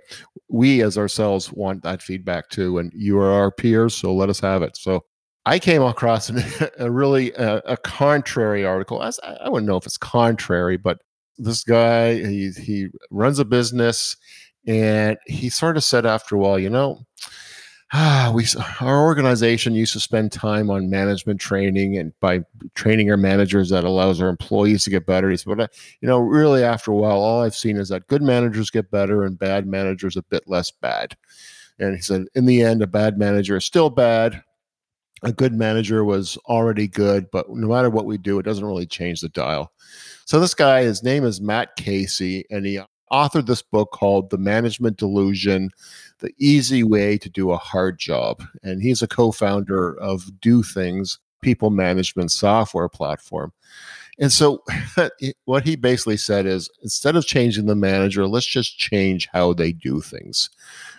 [0.50, 2.78] we as ourselves want that feedback too.
[2.78, 4.78] And you are our peers, so let us have it.
[4.78, 5.06] So
[5.46, 6.44] I came across an,
[6.80, 9.04] a really uh, a contrary article.
[9.04, 11.00] As I wouldn't know if it's contrary, but
[11.38, 14.18] this guy he he runs a business,
[14.68, 17.06] and he sort of said after a while, you know,
[17.94, 18.46] ah, we
[18.82, 22.42] our organization used to spend time on management training and by
[22.76, 25.30] training our managers that allows our employees to get better.
[25.30, 25.68] He said, but uh,
[26.02, 29.24] you know, really after a while, all I've seen is that good managers get better
[29.24, 31.16] and bad managers a bit less bad.
[31.80, 34.44] And he said, in the end, a bad manager is still bad.
[35.24, 38.86] A good manager was already good, but no matter what we do, it doesn't really
[38.86, 39.72] change the dial.
[40.26, 42.80] So this guy, his name is Matt Casey, and he
[43.12, 45.72] authored this book called The Management Delusion
[46.20, 48.44] The Easy Way to Do a Hard Job.
[48.64, 53.52] And he's a co founder of Do Things, people management software platform.
[54.20, 54.64] And so,
[55.46, 59.72] what he basically said is instead of changing the manager, let's just change how they
[59.72, 60.50] do things.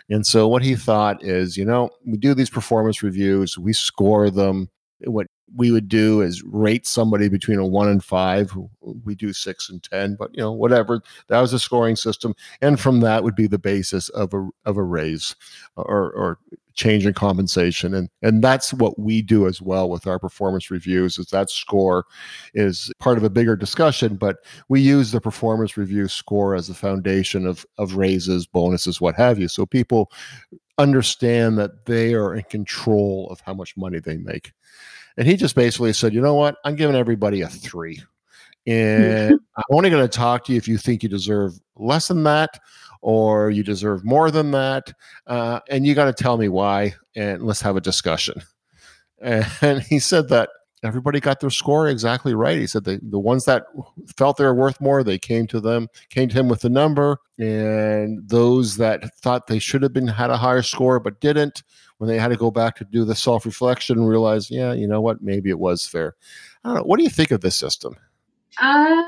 [0.09, 4.31] And so, what he thought is, you know, we do these performance reviews, we score
[4.31, 4.71] them.
[5.05, 8.57] What we would do is rate somebody between a one and five.
[9.05, 11.03] We do six and ten, but you know, whatever.
[11.29, 14.77] That was a scoring system, and from that would be the basis of a of
[14.77, 15.35] a raise
[15.77, 16.39] or or
[16.75, 21.19] change in compensation, and and that's what we do as well with our performance reviews.
[21.19, 22.07] Is that score
[22.55, 26.75] is part of a bigger discussion, but we use the performance review score as the
[26.75, 29.49] foundation of of raises, bonuses, what have you.
[29.49, 30.11] So people
[30.79, 34.53] understand that they are in control of how much money they make.
[35.17, 36.57] And he just basically said, you know what?
[36.65, 38.03] I'm giving everybody a three.
[38.67, 42.23] And I'm only going to talk to you if you think you deserve less than
[42.25, 42.61] that
[43.03, 44.93] or you deserve more than that.
[45.27, 46.95] Uh, and you got to tell me why.
[47.17, 48.43] And let's have a discussion.
[49.23, 50.51] And he said that
[50.83, 52.59] everybody got their score exactly right.
[52.59, 53.65] He said the, the ones that
[54.17, 57.19] felt they were worth more, they came to them, came to him with the number.
[57.39, 61.63] And those that thought they should have been had a higher score but didn't,
[62.01, 64.89] when they had to go back to do the self reflection and realize, yeah, you
[64.89, 66.17] know what, maybe it was fair.
[66.65, 66.85] I don't know.
[66.85, 67.95] What do you think of this system?
[68.59, 69.03] Uh,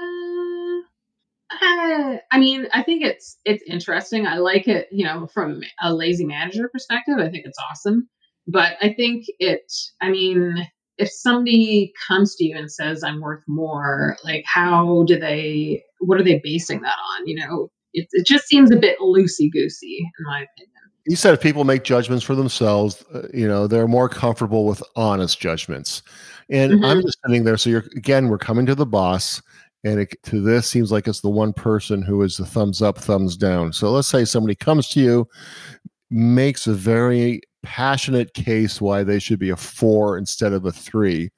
[1.51, 4.27] I mean, I think it's it's interesting.
[4.27, 7.17] I like it, you know, from a lazy manager perspective.
[7.19, 8.11] I think it's awesome.
[8.47, 9.73] But I think it.
[10.03, 15.19] I mean, if somebody comes to you and says, "I'm worth more," like, how do
[15.19, 15.83] they?
[16.01, 17.27] What are they basing that on?
[17.27, 20.73] You know, it, it just seems a bit loosey goosey, in my opinion
[21.07, 24.83] you said if people make judgments for themselves, uh, you know, they're more comfortable with
[24.95, 26.03] honest judgments.
[26.49, 26.85] And mm-hmm.
[26.85, 27.57] I'm just sitting there.
[27.57, 29.43] So you're again, we're coming to the boss,
[29.85, 32.99] and it, to this seems like it's the one person who is the thumbs up,
[32.99, 33.73] thumbs down.
[33.73, 35.29] So let's say somebody comes to you,
[36.11, 41.31] makes a very passionate case why they should be a four instead of a three,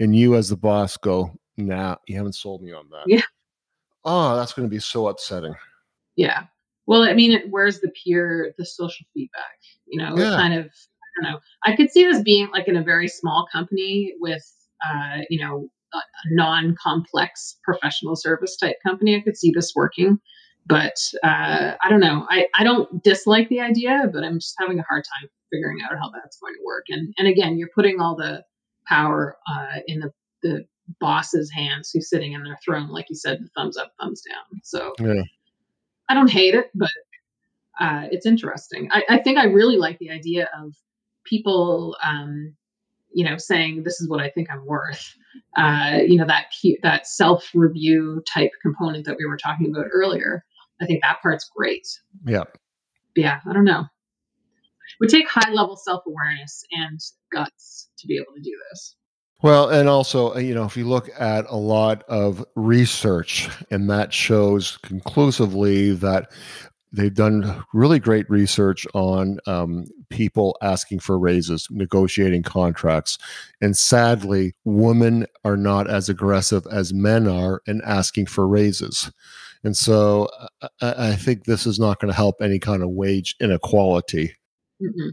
[0.00, 3.22] and you as the boss go, "Nah, you haven't sold me on that." Yeah.
[4.04, 5.54] Oh, that's going to be so upsetting.
[6.14, 6.44] Yeah.
[6.86, 9.58] Well, I mean, where's the peer, the social feedback?
[9.86, 10.36] You know, yeah.
[10.36, 11.38] kind of, I don't know.
[11.64, 14.44] I could see this being like in a very small company with,
[14.88, 15.98] uh, you know, a,
[16.30, 19.16] non-complex professional service type company.
[19.16, 20.18] I could see this working,
[20.66, 22.26] but uh, I don't know.
[22.28, 25.96] I, I don't dislike the idea, but I'm just having a hard time figuring out
[25.96, 26.86] how that's going to work.
[26.88, 28.42] And and again, you're putting all the
[28.86, 30.10] power uh, in the
[30.42, 30.64] the
[31.00, 34.60] boss's hands who's sitting in their throne, like you said, the thumbs up, thumbs down.
[34.62, 35.22] So yeah.
[36.08, 36.90] I don't hate it, but
[37.80, 38.88] uh, it's interesting.
[38.92, 40.74] I, I, think I really like the idea of
[41.24, 42.54] people, um,
[43.12, 45.14] you know, saying this is what I think I'm worth.
[45.56, 46.46] Uh, you know that
[46.82, 50.44] that self review type component that we were talking about earlier.
[50.80, 51.86] I think that part's great.
[52.26, 52.44] Yeah.
[53.14, 53.40] Yeah.
[53.48, 53.84] I don't know.
[55.00, 57.00] We take high level self awareness and
[57.32, 58.96] guts to be able to do this.
[59.42, 63.88] Well, and also, uh, you know, if you look at a lot of research, and
[63.90, 66.32] that shows conclusively that
[66.90, 73.18] they've done really great research on um, people asking for raises, negotiating contracts.
[73.60, 79.12] And sadly, women are not as aggressive as men are in asking for raises.
[79.64, 80.30] And so
[80.62, 84.34] uh, I, I think this is not going to help any kind of wage inequality.
[84.80, 85.10] Mm-hmm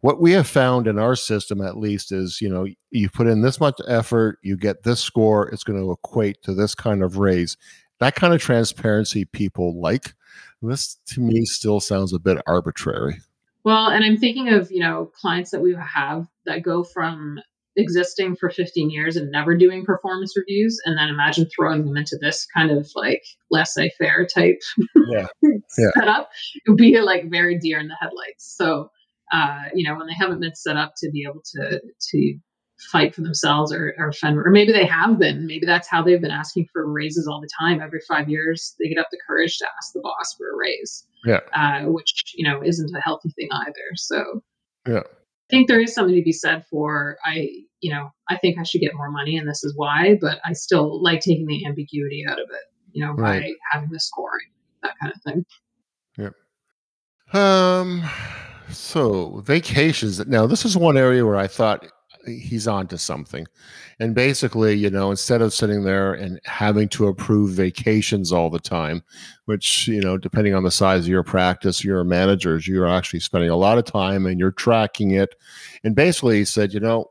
[0.00, 3.42] what we have found in our system at least is you know you put in
[3.42, 7.18] this much effort you get this score it's going to equate to this kind of
[7.18, 7.56] raise
[7.98, 10.14] that kind of transparency people like
[10.62, 13.18] this to me still sounds a bit arbitrary
[13.64, 17.40] well and i'm thinking of you know clients that we have that go from
[17.76, 22.18] existing for 15 years and never doing performance reviews and then imagine throwing them into
[22.20, 24.60] this kind of like laissez-faire type
[25.08, 25.26] yeah.
[25.42, 25.90] yeah.
[25.94, 28.90] setup it would be like very deer in the headlights so
[29.32, 32.38] uh, you know, when they haven't been set up to be able to to
[32.90, 35.46] fight for themselves or, or fend, or maybe they have been.
[35.46, 37.80] Maybe that's how they've been asking for raises all the time.
[37.80, 41.06] Every five years, they get up the courage to ask the boss for a raise.
[41.24, 43.74] Yeah, uh, which you know isn't a healthy thing either.
[43.96, 44.42] So
[44.88, 47.48] yeah, I think there is something to be said for I.
[47.80, 50.18] You know, I think I should get more money, and this is why.
[50.20, 52.64] But I still like taking the ambiguity out of it.
[52.92, 53.42] You know, right.
[53.42, 54.48] by having the scoring,
[54.82, 55.44] that kind of thing.
[56.18, 57.40] Yep.
[57.40, 58.02] Um
[58.70, 60.24] so vacations.
[60.26, 61.86] Now, this is one area where I thought
[62.26, 63.46] he's on to something.
[63.98, 68.60] And basically, you know, instead of sitting there and having to approve vacations all the
[68.60, 69.02] time,
[69.46, 73.50] which, you know, depending on the size of your practice, your managers, you're actually spending
[73.50, 75.34] a lot of time and you're tracking it.
[75.84, 77.10] And basically he said, you know,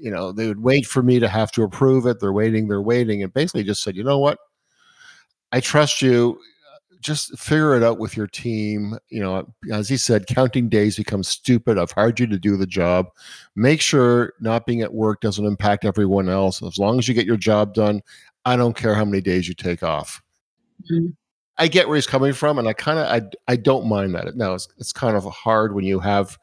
[0.00, 2.20] you know, they would wait for me to have to approve it.
[2.20, 4.38] They're waiting, they're waiting, and basically just said, you know what?
[5.50, 6.38] I trust you
[7.00, 8.98] just figure it out with your team.
[9.08, 11.78] You know, as he said, counting days becomes stupid.
[11.78, 13.06] I've hired you to do the job.
[13.56, 16.62] Make sure not being at work doesn't impact everyone else.
[16.62, 18.02] As long as you get your job done,
[18.44, 20.22] I don't care how many days you take off.
[20.90, 21.08] Mm-hmm.
[21.60, 24.36] I get where he's coming from, and I kind of I I don't mind that.
[24.36, 26.38] Now it's it's kind of hard when you have,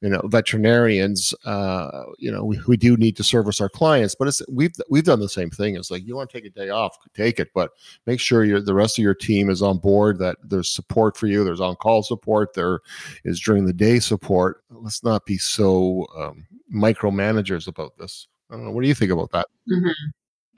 [0.00, 1.34] you know, veterinarians.
[1.44, 5.04] Uh, you know, we, we do need to service our clients, but it's we've we've
[5.04, 5.74] done the same thing.
[5.74, 7.72] It's like you want to take a day off, take it, but
[8.06, 10.18] make sure you the rest of your team is on board.
[10.18, 11.42] That there's support for you.
[11.42, 12.54] There's on call support.
[12.54, 12.80] There
[13.24, 14.62] is during the day support.
[14.70, 18.28] Let's not be so um, micromanagers about this.
[18.50, 18.70] I don't know.
[18.70, 19.48] What do you think about that?
[19.70, 20.10] Mm-hmm.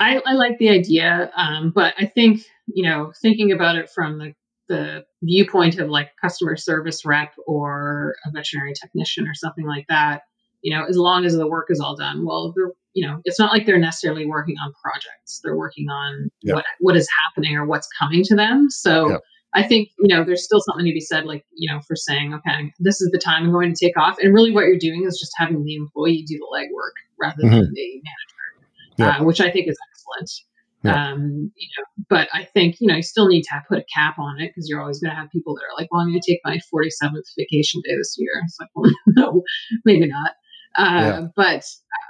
[0.03, 4.19] I, I like the idea, um, but I think you know thinking about it from
[4.19, 4.35] the
[4.69, 10.23] the viewpoint of like customer service rep or a veterinary technician or something like that,
[10.62, 13.38] you know, as long as the work is all done, well, they're you know, it's
[13.38, 15.41] not like they're necessarily working on projects.
[15.43, 16.55] They're working on yeah.
[16.55, 18.69] what what is happening or what's coming to them.
[18.71, 19.17] So yeah.
[19.55, 22.33] I think, you know, there's still something to be said, like, you know, for saying,
[22.35, 24.17] okay, this is the time I'm going to take off.
[24.19, 27.65] And really what you're doing is just having the employee do the legwork rather mm-hmm.
[27.65, 29.19] than the manager, yeah.
[29.19, 30.31] uh, which I think is excellent.
[30.85, 31.12] Yeah.
[31.12, 34.19] Um, you know, but I think you know you still need to put a cap
[34.19, 36.21] on it because you're always going to have people that are like, "Well, I'm going
[36.21, 39.43] to take my 47th vacation day this year." It's like, well, no,
[39.85, 40.33] maybe not.
[40.77, 41.27] Uh, yeah.
[41.37, 41.65] But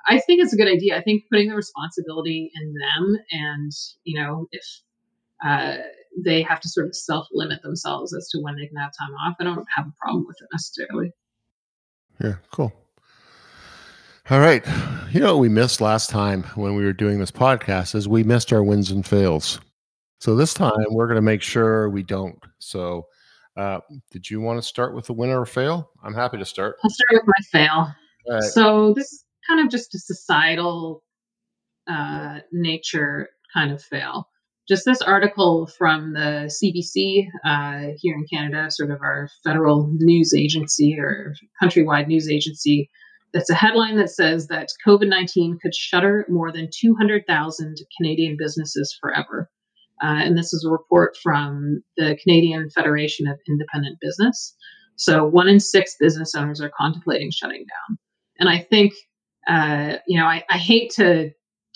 [0.08, 0.96] I think it's a good idea.
[0.96, 3.72] I think putting the responsibility in them, and
[4.04, 4.64] you know, if
[5.44, 5.76] uh,
[6.24, 9.14] they have to sort of self limit themselves as to when they can have time
[9.16, 11.12] off, I don't have a problem with it necessarily.
[12.22, 12.72] Yeah, cool.
[14.30, 14.64] All right.
[15.10, 18.22] You know what we missed last time when we were doing this podcast is we
[18.22, 19.60] missed our wins and fails.
[20.20, 22.38] So this time we're going to make sure we don't.
[22.60, 23.08] So,
[23.56, 23.80] uh,
[24.12, 25.90] did you want to start with a winner or fail?
[26.04, 26.76] I'm happy to start.
[26.84, 27.92] I'll start with my fail.
[28.30, 28.42] Right.
[28.44, 31.02] So this is kind of just a societal
[31.90, 34.28] uh, nature kind of fail.
[34.68, 40.32] Just this article from the CBC uh, here in Canada, sort of our federal news
[40.32, 42.88] agency or countrywide news agency,
[43.34, 48.96] it's a headline that says that COVID 19 could shutter more than 200,000 Canadian businesses
[49.00, 49.50] forever.
[50.02, 54.54] Uh, and this is a report from the Canadian Federation of Independent Business.
[54.96, 57.98] So, one in six business owners are contemplating shutting down.
[58.38, 58.92] And I think,
[59.48, 61.30] uh, you know, I, I, hate to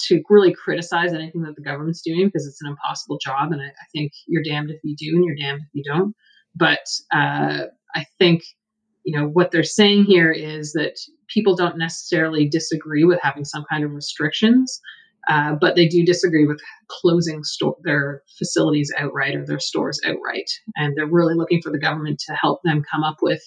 [0.09, 3.53] to really criticize anything that the government's doing because it's an impossible job.
[3.53, 6.15] And I, I, think you're damned if you do and you're damned if you don't.
[6.55, 8.43] But uh, I think
[9.07, 10.99] you know what they're saying here is that
[11.29, 14.81] people don't necessarily disagree with having some kind of restrictions
[15.29, 20.51] uh, but they do disagree with closing store, their facilities outright or their stores outright
[20.77, 23.43] and they're really looking for the government to help them come up with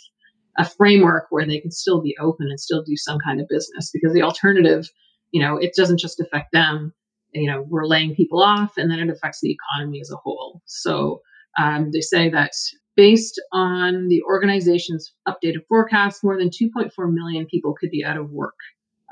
[0.58, 3.92] a framework where they can still be open and still do some kind of business
[3.94, 4.90] because the alternative,
[5.32, 6.94] you know, it doesn't just affect them.
[7.34, 10.62] You know, we're laying people off and then it affects the economy as a whole.
[10.66, 11.22] So
[11.58, 12.52] um, they say that
[13.00, 18.30] based on the organization's updated forecast, more than 2.4 million people could be out of
[18.30, 18.58] work,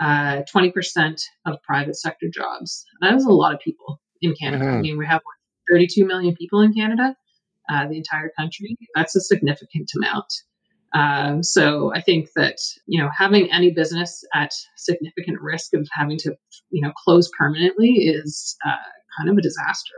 [0.02, 2.84] uh, 20% of private sector jobs.
[3.00, 4.66] That is a lot of people in Canada.
[4.66, 4.78] Mm-hmm.
[4.78, 5.36] I mean, we have what,
[5.72, 7.16] 32 million people in Canada,
[7.70, 8.78] uh, the entire country.
[8.94, 10.34] That's a significant amount.
[10.94, 12.58] Um, so I think that
[12.88, 16.36] you know having any business at significant risk of having to
[16.72, 18.76] you know close permanently is uh,
[19.18, 19.96] kind of a disaster.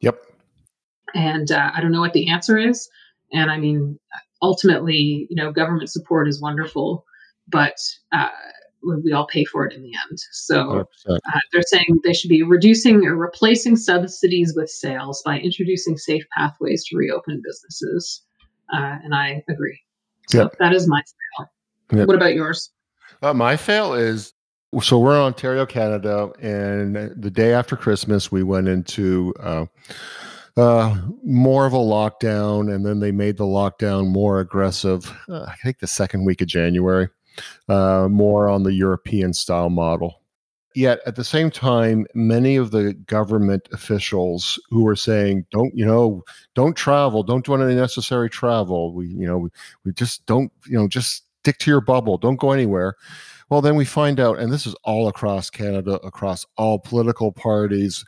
[0.00, 0.18] Yep.
[1.14, 2.86] And uh, I don't know what the answer is.
[3.32, 3.98] And I mean,
[4.42, 7.04] ultimately, you know, government support is wonderful,
[7.48, 7.76] but
[8.12, 8.28] uh,
[8.82, 10.18] we all pay for it in the end.
[10.32, 11.16] So uh,
[11.52, 16.84] they're saying they should be reducing or replacing subsidies with sales by introducing safe pathways
[16.86, 18.22] to reopen businesses.
[18.72, 19.78] Uh, and I agree.
[20.28, 20.56] So yep.
[20.58, 21.50] that is my fail.
[21.98, 22.06] Yep.
[22.06, 22.70] What about yours?
[23.22, 24.32] Uh, my fail is
[24.80, 29.34] so we're in Ontario, Canada, and the day after Christmas, we went into
[30.60, 30.94] uh,
[31.24, 35.10] more of a lockdown, and then they made the lockdown more aggressive.
[35.28, 37.08] Uh, I think the second week of January,
[37.68, 40.20] uh, more on the European style model.
[40.74, 45.84] Yet at the same time, many of the government officials who were saying, "Don't you
[45.84, 46.22] know?
[46.54, 47.22] Don't travel.
[47.22, 48.92] Don't do any necessary travel.
[48.92, 49.50] We you know we,
[49.84, 52.18] we just don't you know just stick to your bubble.
[52.18, 52.96] Don't go anywhere."
[53.48, 58.04] Well, then we find out, and this is all across Canada, across all political parties,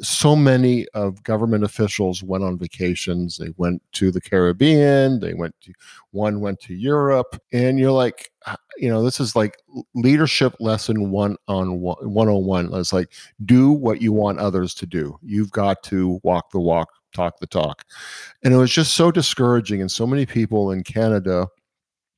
[0.00, 3.36] so many of government officials went on vacations.
[3.36, 5.20] They went to the Caribbean.
[5.20, 5.72] They went to
[6.10, 9.58] one went to Europe, and you're like, uh, you know, this is like
[9.94, 12.72] leadership lesson one on one, 101.
[12.74, 13.12] It's like
[13.44, 15.18] do what you want others to do.
[15.22, 17.84] You've got to walk the walk, talk the talk,
[18.44, 19.80] and it was just so discouraging.
[19.80, 21.48] And so many people in Canada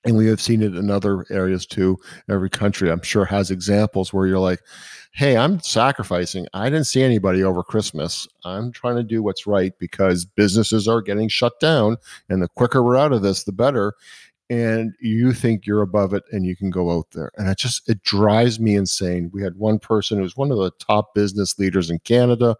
[0.09, 1.99] and we have seen it in other areas too.
[2.29, 4.61] Every country i'm sure has examples where you're like
[5.13, 6.47] hey i'm sacrificing.
[6.55, 8.27] I didn't see anybody over christmas.
[8.45, 11.97] I'm trying to do what's right because businesses are getting shut down
[12.29, 13.95] and the quicker we're out of this the better
[14.51, 17.31] and you think you're above it and you can go out there.
[17.37, 19.31] And it just it drives me insane.
[19.33, 22.57] We had one person who's one of the top business leaders in canada.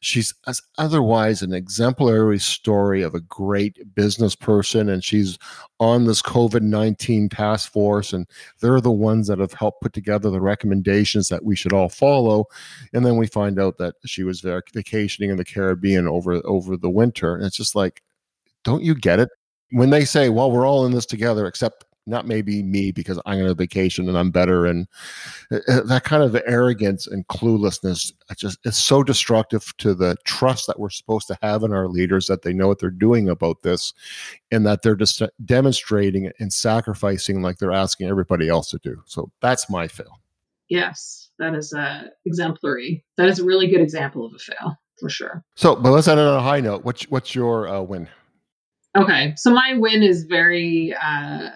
[0.00, 5.38] She's as otherwise an exemplary story of a great business person and she's
[5.78, 8.26] on this covid-19 task force and
[8.60, 12.44] they're the ones that have helped put together the recommendations that we should all follow.
[12.92, 16.90] And then we find out that she was vacationing in the caribbean over over the
[16.90, 17.34] winter.
[17.34, 18.02] And it's just like
[18.62, 19.30] don't you get it
[19.70, 23.40] when they say, "Well, we're all in this together," except not maybe me because I'm
[23.40, 24.86] on a vacation and I'm better, and
[25.52, 30.66] uh, uh, that kind of arrogance and cluelessness just is so destructive to the trust
[30.66, 33.62] that we're supposed to have in our leaders that they know what they're doing about
[33.62, 33.92] this,
[34.50, 39.02] and that they're just demonstrating and sacrificing like they're asking everybody else to do.
[39.06, 40.20] So that's my fail.
[40.68, 43.04] Yes, that is uh, exemplary.
[43.16, 45.42] That is a really good example of a fail for sure.
[45.56, 46.84] So, but let's end it on a high note.
[46.84, 48.08] What's what's your uh, win?
[48.96, 51.50] Okay, so my win is very uh,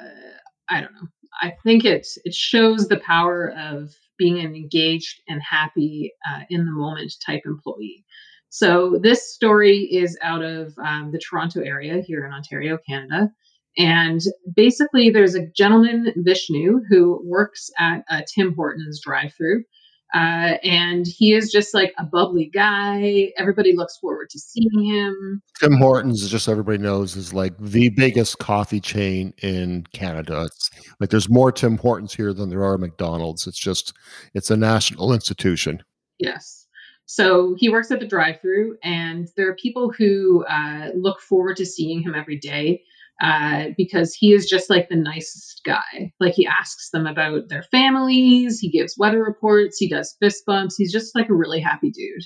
[0.68, 1.08] I don't know.
[1.42, 6.64] I think it it shows the power of being an engaged and happy uh, in
[6.64, 8.04] the moment type employee.
[8.50, 13.30] So this story is out of um, the Toronto area here in Ontario, Canada.
[13.76, 14.20] And
[14.54, 19.64] basically, there's a gentleman, Vishnu, who works at a Tim Hortons drive through.
[20.12, 23.32] Uh, and he is just like a bubbly guy.
[23.36, 25.42] Everybody looks forward to seeing him.
[25.58, 30.44] Tim Hortons, just so everybody knows, is like the biggest coffee chain in Canada.
[30.44, 33.46] It's like there's more Tim Hortons here than there are McDonald's.
[33.46, 33.92] It's just
[34.34, 35.82] it's a national institution.
[36.18, 36.66] Yes.
[37.06, 41.66] So he works at the drive-through, and there are people who uh, look forward to
[41.66, 42.82] seeing him every day
[43.20, 46.12] uh, because he is just like the nicest guy.
[46.20, 50.76] Like he asks them about their families, he gives weather reports, he does fist bumps.
[50.76, 52.24] He's just like a really happy dude.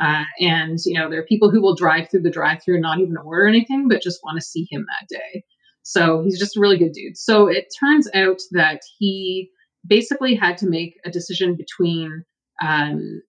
[0.00, 2.98] Uh, and you know, there are people who will drive through the drive-through and not
[2.98, 5.44] even order anything, but just want to see him that day.
[5.82, 7.18] So he's just a really good dude.
[7.18, 9.50] So it turns out that he
[9.86, 12.24] basically had to make a decision between
[12.62, 13.20] um,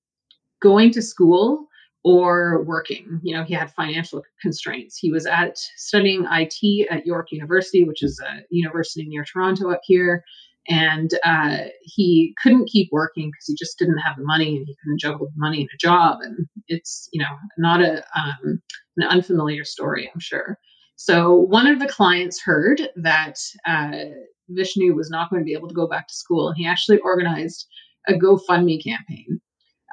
[0.62, 1.68] going to school
[2.04, 3.20] or working.
[3.24, 4.98] You know, he had financial constraints.
[4.98, 9.82] He was at studying IT at York University, which is a university near Toronto up
[9.84, 10.24] here.
[10.70, 14.76] And uh, he couldn't keep working because he just didn't have the money and he
[14.82, 16.20] couldn't juggle the money and a job.
[16.22, 18.62] And it's, you know, not a, um,
[18.98, 20.58] an unfamiliar story, I'm sure.
[20.96, 24.06] So one of the clients heard that uh,
[24.50, 26.48] Vishnu was not going to be able to go back to school.
[26.48, 27.68] And he actually organized
[28.08, 29.42] a GoFundMe campaign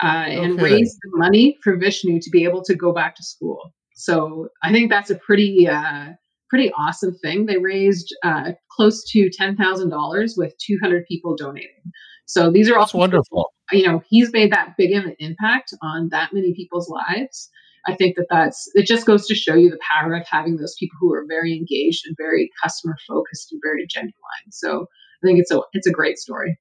[0.03, 0.63] uh, and okay.
[0.63, 3.73] raise the money for Vishnu to be able to go back to school.
[3.95, 6.09] So I think that's a pretty uh,
[6.49, 7.47] pretty awesome thing.
[7.47, 11.83] They raised uh, close to ten thousand dollars with two hundred people donating.
[12.27, 13.53] So these are all wonderful.
[13.73, 17.51] You know, he's made that big of an impact on that many people's lives.
[17.87, 18.87] I think that that's it.
[18.87, 22.07] Just goes to show you the power of having those people who are very engaged
[22.07, 24.15] and very customer focused and very genuine.
[24.51, 24.87] So
[25.23, 26.59] I think it's a it's a great story.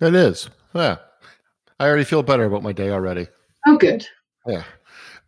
[0.00, 0.48] It is.
[0.74, 0.96] Yeah,
[1.82, 3.26] I already feel better about my day already.
[3.66, 4.06] Oh, good.
[4.46, 4.64] Yeah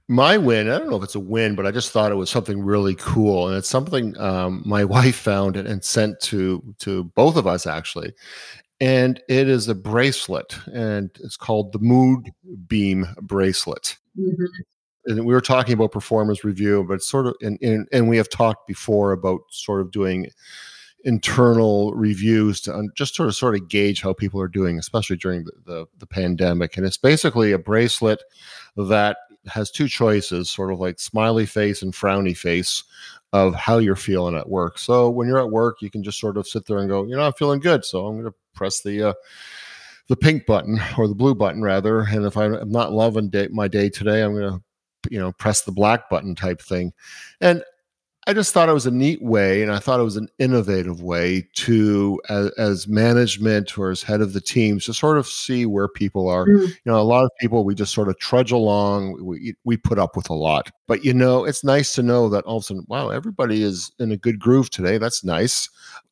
[0.08, 2.28] my win i don't know if it's a win but i just thought it was
[2.28, 7.36] something really cool and it's something um, my wife found and sent to to both
[7.36, 8.12] of us actually
[8.80, 12.30] and it is a bracelet and it's called the mood
[12.66, 14.44] beam bracelet mm-hmm.
[15.06, 18.28] and we were talking about performance review but sort of and, and and we have
[18.28, 20.28] talked before about sort of doing
[21.04, 25.44] internal reviews to just sort of sort of gauge how people are doing especially during
[25.44, 28.22] the, the, the pandemic and it's basically a bracelet
[28.76, 32.84] that has two choices, sort of like smiley face and frowny face
[33.32, 34.78] of how you're feeling at work.
[34.78, 37.16] So when you're at work, you can just sort of sit there and go, you
[37.16, 39.14] know, I'm feeling good, so I'm going to press the uh,
[40.08, 42.00] the pink button or the blue button rather.
[42.00, 44.62] And if I'm not loving day, my day today, I'm going to
[45.10, 46.92] you know press the black button type thing.
[47.40, 47.62] And
[48.26, 51.02] I just thought it was a neat way, and I thought it was an innovative
[51.02, 55.66] way to, as, as, management or as head of the teams, to sort of see
[55.66, 56.46] where people are.
[56.46, 56.68] Mm.
[56.68, 59.22] You know, a lot of people we just sort of trudge along.
[59.22, 62.44] We we put up with a lot, but you know, it's nice to know that
[62.44, 64.96] all of a sudden, wow, everybody is in a good groove today.
[64.96, 65.68] That's nice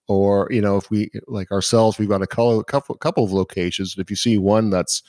[0.08, 4.10] or you know if we like ourselves we've got a couple, couple of locations if
[4.10, 5.02] you see one that's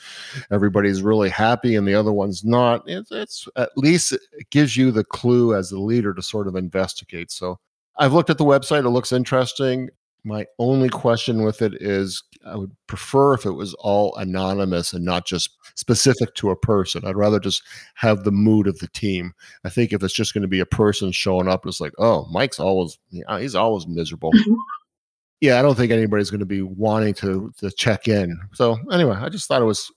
[0.51, 4.91] everybody's really happy and the other one's not it's, it's at least it gives you
[4.91, 7.59] the clue as the leader to sort of investigate so
[7.97, 9.89] i've looked at the website it looks interesting
[10.23, 15.03] my only question with it is I would prefer if it was all anonymous and
[15.03, 17.05] not just specific to a person.
[17.05, 17.61] I'd rather just
[17.95, 19.33] have the mood of the team.
[19.65, 22.27] I think if it's just going to be a person showing up, it's like, oh,
[22.31, 24.31] Mike's always, he's always miserable.
[24.31, 24.53] Mm-hmm.
[25.43, 28.39] Yeah, I don't think anybody's going to be wanting to to check in.
[28.53, 29.91] So anyway, I just thought it was.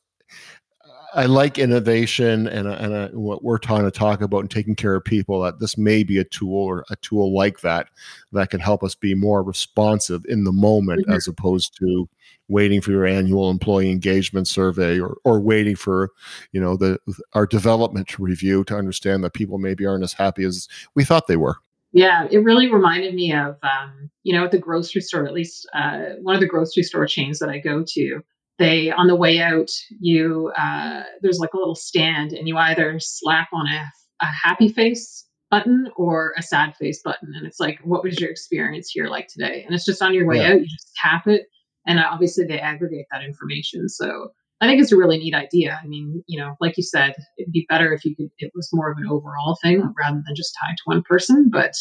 [1.15, 5.05] I like innovation and and what we're trying to talk about and taking care of
[5.05, 5.43] people.
[5.43, 7.91] That this may be a tool or a tool like that
[8.33, 11.13] that can help us be more responsive in the moment mm-hmm.
[11.13, 12.09] as opposed to
[12.49, 16.11] waiting for your annual employee engagement survey or or waiting for
[16.51, 16.99] you know the
[17.35, 20.67] our development review to understand that people maybe aren't as happy as
[20.97, 21.59] we thought they were.
[21.97, 25.67] Yeah, it really reminded me of, um, you know, at the grocery store, at least
[25.73, 28.21] uh, one of the grocery store chains that I go to.
[28.59, 32.99] They, on the way out, you, uh, there's like a little stand, and you either
[33.01, 33.83] slap on a,
[34.21, 37.33] a happy face button or a sad face button.
[37.35, 39.63] And it's like, what was your experience here like today?
[39.65, 40.49] And it's just on your way yeah.
[40.49, 41.45] out, you just tap it.
[41.87, 43.89] And obviously, they aggregate that information.
[43.89, 45.79] So I think it's a really neat idea.
[45.83, 48.71] I mean, you know, like you said, it'd be better if you could, it was
[48.73, 51.75] more of an overall thing rather than just tied to one person, but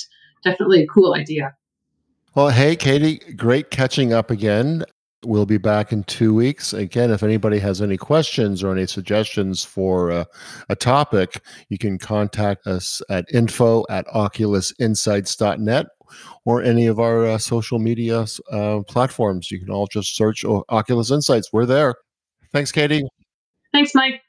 [0.43, 1.55] definitely a cool idea.
[2.35, 4.83] Well, hey, Katie, great catching up again.
[5.23, 6.73] We'll be back in two weeks.
[6.73, 10.25] Again, if anybody has any questions or any suggestions for uh,
[10.67, 15.87] a topic, you can contact us at info at oculusinsights.net
[16.43, 19.49] or any of our uh, social media uh, platforms.
[19.49, 21.53] You can all just search Oculus Insights.
[21.53, 21.95] We're there.
[22.51, 23.03] Thanks, Katie.
[23.71, 24.21] Thanks, Mike.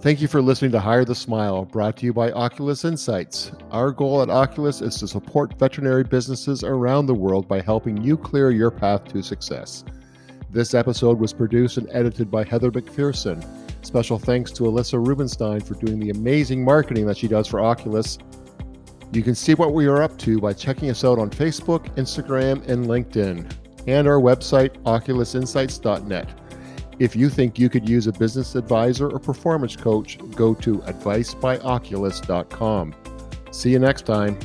[0.00, 3.50] Thank you for listening to Hire the Smile, brought to you by Oculus Insights.
[3.72, 8.16] Our goal at Oculus is to support veterinary businesses around the world by helping you
[8.16, 9.84] clear your path to success.
[10.48, 13.44] This episode was produced and edited by Heather McPherson.
[13.84, 18.16] Special thanks to Alyssa Rubenstein for doing the amazing marketing that she does for Oculus
[19.12, 22.68] you can see what we are up to by checking us out on Facebook, Instagram,
[22.68, 23.50] and LinkedIn,
[23.86, 26.28] and our website, oculusinsights.net.
[26.98, 32.94] If you think you could use a business advisor or performance coach, go to advicebyoculus.com.
[33.50, 34.38] See you next time.